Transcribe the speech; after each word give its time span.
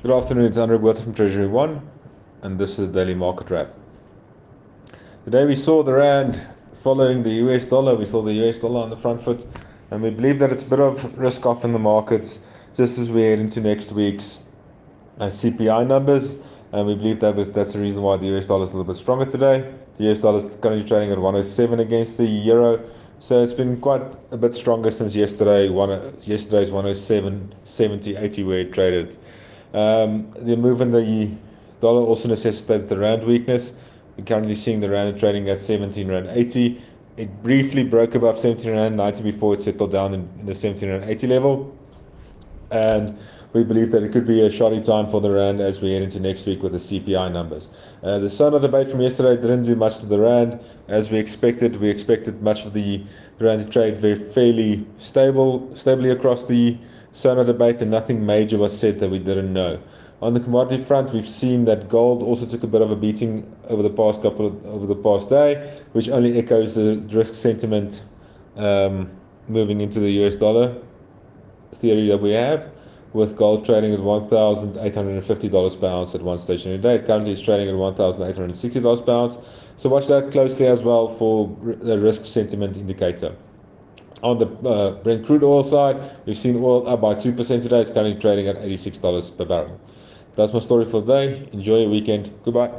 Good 0.00 0.12
afternoon, 0.12 0.44
it's 0.44 0.56
Andrew 0.56 0.78
Botha 0.78 1.02
from 1.02 1.12
Treasury 1.12 1.48
One, 1.48 1.82
and 2.42 2.56
this 2.56 2.70
is 2.70 2.76
the 2.76 2.86
daily 2.86 3.16
market 3.16 3.50
wrap. 3.50 3.74
Today 5.24 5.44
we 5.44 5.56
saw 5.56 5.82
the 5.82 5.92
Rand 5.92 6.40
following 6.72 7.24
the 7.24 7.32
US 7.46 7.64
dollar, 7.64 7.96
we 7.96 8.06
saw 8.06 8.22
the 8.22 8.32
US 8.46 8.60
dollar 8.60 8.80
on 8.82 8.90
the 8.90 8.96
front 8.96 9.20
foot, 9.20 9.44
and 9.90 10.00
we 10.00 10.10
believe 10.10 10.38
that 10.38 10.52
it's 10.52 10.62
a 10.62 10.66
bit 10.66 10.78
of 10.78 11.18
risk 11.18 11.44
off 11.46 11.64
in 11.64 11.72
the 11.72 11.80
markets 11.80 12.38
just 12.76 12.96
as 12.96 13.10
we 13.10 13.22
head 13.22 13.40
into 13.40 13.60
next 13.60 13.90
week's 13.90 14.38
uh, 15.18 15.26
CPI 15.26 15.88
numbers. 15.88 16.36
And 16.70 16.86
we 16.86 16.94
believe 16.94 17.18
that 17.18 17.34
was, 17.34 17.50
that's 17.50 17.72
the 17.72 17.80
reason 17.80 18.00
why 18.00 18.18
the 18.18 18.26
US 18.36 18.46
dollar 18.46 18.62
is 18.62 18.70
a 18.70 18.76
little 18.76 18.92
bit 18.92 19.00
stronger 19.00 19.28
today. 19.28 19.68
The 19.96 20.12
US 20.12 20.18
dollar 20.18 20.38
is 20.46 20.56
currently 20.62 20.86
trading 20.86 21.10
at 21.10 21.18
107 21.18 21.80
against 21.80 22.18
the 22.18 22.24
euro. 22.24 22.88
So 23.18 23.42
it's 23.42 23.52
been 23.52 23.80
quite 23.80 24.02
a 24.30 24.36
bit 24.36 24.54
stronger 24.54 24.92
since 24.92 25.16
yesterday. 25.16 25.68
One 25.68 25.90
yesterday's 26.22 26.70
107, 26.70 27.52
70, 27.64 28.14
80 28.14 28.44
where 28.44 28.60
it 28.60 28.72
traded. 28.72 29.18
Um, 29.74 30.32
the 30.36 30.56
move 30.56 30.80
in 30.80 30.90
the 30.92 31.30
dollar 31.80 32.02
also 32.02 32.28
necessitated 32.28 32.88
the 32.88 32.98
rand 32.98 33.24
weakness. 33.24 33.72
We're 34.16 34.24
currently 34.24 34.56
seeing 34.56 34.80
the 34.80 34.88
rand 34.88 35.18
trading 35.20 35.48
at 35.48 35.60
17 35.60 36.08
rand 36.08 36.28
80. 36.30 36.82
It 37.16 37.42
briefly 37.42 37.82
broke 37.82 38.14
above 38.14 38.38
17 38.38 38.70
rand 38.70 38.96
90 38.96 39.22
before 39.22 39.54
it 39.54 39.62
settled 39.62 39.92
down 39.92 40.14
in, 40.14 40.28
in 40.40 40.46
the 40.46 40.54
17 40.54 40.88
rand 40.88 41.04
80 41.04 41.26
level. 41.26 41.76
And 42.70 43.18
we 43.52 43.64
believe 43.64 43.90
that 43.92 44.02
it 44.02 44.12
could 44.12 44.26
be 44.26 44.42
a 44.42 44.50
shoddy 44.50 44.82
time 44.82 45.08
for 45.08 45.20
the 45.20 45.30
rand 45.30 45.60
as 45.60 45.80
we 45.80 45.92
head 45.92 46.02
into 46.02 46.20
next 46.20 46.46
week 46.46 46.62
with 46.62 46.72
the 46.72 46.78
CPI 46.78 47.32
numbers. 47.32 47.68
Uh, 48.02 48.18
the 48.18 48.28
SONA 48.28 48.60
debate 48.60 48.90
from 48.90 49.00
yesterday 49.00 49.40
didn't 49.40 49.62
do 49.62 49.74
much 49.74 49.98
to 50.00 50.06
the 50.06 50.18
rand 50.18 50.60
as 50.88 51.10
we 51.10 51.18
expected. 51.18 51.76
We 51.76 51.88
expected 51.88 52.42
much 52.42 52.64
of 52.66 52.74
the 52.74 53.04
rand 53.38 53.64
to 53.64 53.70
trade 53.70 53.96
very 53.96 54.18
fairly 54.32 54.86
stable, 54.98 55.74
stably 55.74 56.10
across 56.10 56.46
the 56.46 56.76
SONA 57.18 57.44
debate, 57.44 57.80
and 57.80 57.90
nothing 57.90 58.24
major 58.24 58.58
was 58.58 58.78
said 58.78 59.00
that 59.00 59.10
we 59.10 59.18
didn't 59.18 59.52
know. 59.52 59.80
On 60.22 60.34
the 60.34 60.40
commodity 60.40 60.84
front, 60.84 61.12
we've 61.12 61.28
seen 61.28 61.64
that 61.64 61.88
gold 61.88 62.22
also 62.22 62.46
took 62.46 62.62
a 62.62 62.68
bit 62.68 62.80
of 62.80 62.92
a 62.92 62.96
beating 62.96 63.44
over 63.68 63.82
the 63.82 63.90
past 63.90 64.22
couple 64.22 64.46
of, 64.46 64.66
over 64.66 64.86
the 64.86 64.94
past 64.94 65.28
day, 65.28 65.80
which 65.94 66.08
only 66.08 66.38
echoes 66.38 66.76
the 66.76 66.96
risk 67.10 67.34
sentiment 67.34 68.02
um, 68.56 69.10
moving 69.48 69.80
into 69.80 69.98
the 69.98 70.10
US 70.24 70.36
dollar 70.36 70.76
theory 71.74 72.06
that 72.06 72.18
we 72.18 72.30
have 72.30 72.70
with 73.14 73.36
gold 73.36 73.64
trading 73.64 73.92
at 73.92 73.98
$1,850 73.98 75.80
per 75.80 75.86
ounce 75.86 76.14
at 76.14 76.22
one 76.22 76.38
station 76.38 76.70
a 76.72 76.78
day. 76.78 76.96
It 76.96 77.06
currently 77.06 77.32
is 77.32 77.42
trading 77.42 77.68
at 77.68 77.74
$1,860 77.74 79.06
per 79.06 79.12
ounce. 79.12 79.38
So 79.76 79.88
watch 79.88 80.06
that 80.06 80.30
closely 80.30 80.66
as 80.66 80.82
well 80.82 81.08
for 81.08 81.56
the 81.62 81.98
risk 81.98 82.26
sentiment 82.26 82.76
indicator. 82.76 83.34
On 84.22 84.38
the 84.38 84.46
uh, 84.68 84.90
Brent 85.02 85.24
crude 85.24 85.44
oil 85.44 85.62
side, 85.62 85.96
we've 86.26 86.36
seen 86.36 86.56
oil 86.56 86.88
up 86.88 87.00
by 87.00 87.14
2% 87.14 87.36
today. 87.62 87.80
It's 87.80 87.90
currently 87.90 88.20
trading 88.20 88.48
at 88.48 88.56
$86 88.56 89.36
per 89.36 89.44
barrel. 89.44 89.80
That's 90.34 90.52
my 90.52 90.58
story 90.58 90.84
for 90.84 91.00
the 91.00 91.12
day. 91.12 91.48
Enjoy 91.52 91.80
your 91.80 91.90
weekend. 91.90 92.30
Goodbye. 92.44 92.70